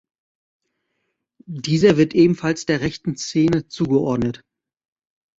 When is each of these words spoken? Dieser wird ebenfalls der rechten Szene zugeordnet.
Dieser 1.45 1.95
wird 1.95 2.15
ebenfalls 2.15 2.65
der 2.65 2.81
rechten 2.81 3.17
Szene 3.17 3.67
zugeordnet. 3.67 4.43